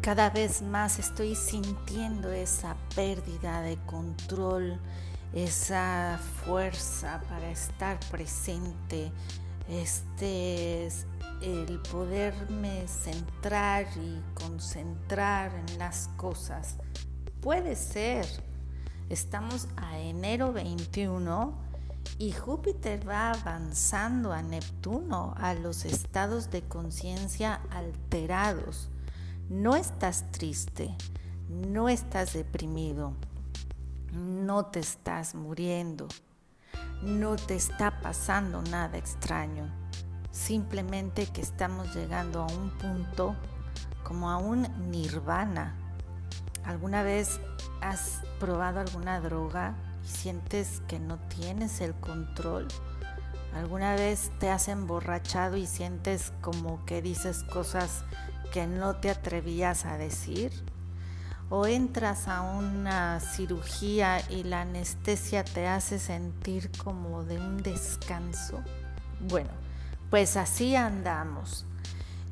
[0.00, 4.80] cada vez más estoy sintiendo esa pérdida de control,
[5.34, 9.12] esa fuerza para estar presente,
[9.68, 10.88] este
[11.42, 16.76] el poderme centrar y concentrar en las cosas.
[17.40, 18.26] Puede ser.
[19.08, 21.54] Estamos a enero 21
[22.18, 28.90] y Júpiter va avanzando a Neptuno, a los estados de conciencia alterados.
[29.50, 30.96] No estás triste,
[31.48, 33.14] no estás deprimido,
[34.12, 36.06] no te estás muriendo,
[37.02, 39.68] no te está pasando nada extraño.
[40.30, 43.34] Simplemente que estamos llegando a un punto
[44.04, 45.74] como a un nirvana.
[46.64, 47.40] ¿Alguna vez
[47.80, 49.74] has probado alguna droga
[50.04, 52.68] y sientes que no tienes el control?
[53.52, 58.04] ¿Alguna vez te has emborrachado y sientes como que dices cosas
[58.50, 60.52] que no te atrevías a decir?
[61.48, 68.62] ¿O entras a una cirugía y la anestesia te hace sentir como de un descanso?
[69.20, 69.50] Bueno,
[70.10, 71.66] pues así andamos.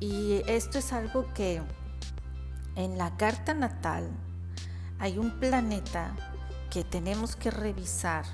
[0.00, 1.60] Y esto es algo que
[2.74, 4.08] en la carta natal
[4.98, 6.14] hay un planeta
[6.70, 8.24] que tenemos que revisar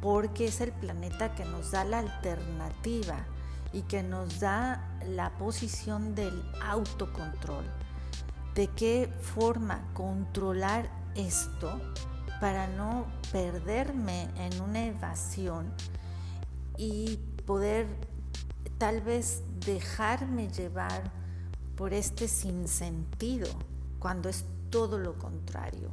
[0.00, 3.26] porque es el planeta que nos da la alternativa
[3.72, 7.64] y que nos da la posición del autocontrol.
[8.54, 11.80] ¿De qué forma controlar esto
[12.40, 15.72] para no perderme en una evasión
[16.76, 17.86] y poder
[18.78, 21.12] tal vez dejarme llevar
[21.76, 23.48] por este sinsentido
[23.98, 25.90] cuando es todo lo contrario.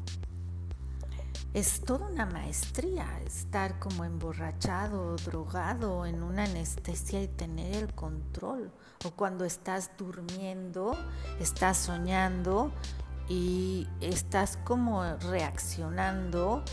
[1.57, 8.71] Es toda una maestría estar como emborrachado drogado en una anestesia y tener el control.
[9.03, 10.95] O cuando estás durmiendo,
[11.39, 12.71] estás soñando
[13.27, 16.63] y estás como reaccionando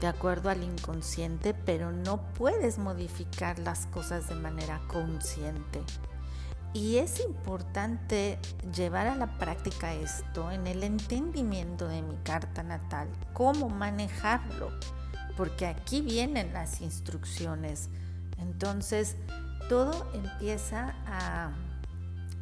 [0.00, 5.82] de acuerdo al inconsciente, pero no puedes modificar las cosas de manera consciente.
[6.72, 8.38] Y es importante
[8.74, 14.70] llevar a la práctica esto en el entendimiento de mi carta natal, cómo manejarlo,
[15.36, 17.88] porque aquí vienen las instrucciones.
[18.38, 19.16] Entonces,
[19.68, 21.50] todo empieza a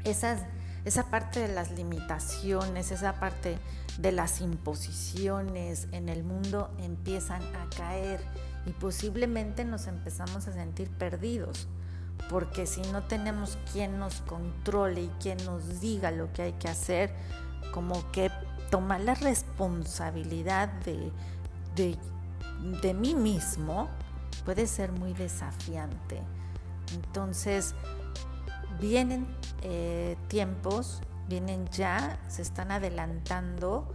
[0.05, 3.59] esa parte de las limitaciones, esa parte
[3.99, 8.21] de las imposiciones en el mundo empiezan a caer
[8.67, 11.67] y posiblemente nos empezamos a sentir perdidos,
[12.29, 16.69] porque si no tenemos quien nos controle y quien nos diga lo que hay que
[16.69, 17.13] hacer,
[17.73, 18.31] como que
[18.71, 21.11] tomar la responsabilidad de,
[22.83, 23.89] de, mí mismo
[24.45, 26.21] puede ser muy desafiante.
[26.95, 27.75] Entonces,
[28.81, 29.27] vienen
[29.63, 33.95] eh, tiempos, vienen ya, se están adelantando.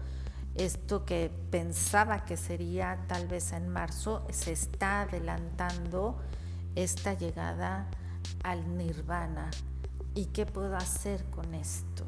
[0.55, 6.19] Esto que pensaba que sería tal vez en marzo, se está adelantando
[6.75, 7.87] esta llegada
[8.43, 9.49] al nirvana.
[10.15, 12.05] ¿Y qué puedo hacer con esto?